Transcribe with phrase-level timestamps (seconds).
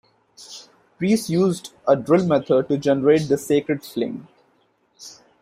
[0.97, 4.27] Priests used a drill method to generate this sacred flame.